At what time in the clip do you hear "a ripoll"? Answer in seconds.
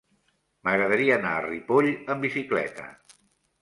1.35-1.93